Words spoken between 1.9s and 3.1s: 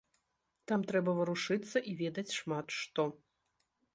і ведаць шмат што.